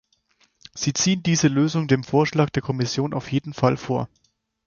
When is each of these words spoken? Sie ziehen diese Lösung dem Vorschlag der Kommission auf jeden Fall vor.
Sie 0.73 0.93
ziehen 0.93 1.21
diese 1.21 1.47
Lösung 1.47 1.87
dem 1.87 2.03
Vorschlag 2.03 2.49
der 2.49 2.63
Kommission 2.63 3.13
auf 3.13 3.31
jeden 3.31 3.53
Fall 3.53 3.77
vor. 3.77 4.09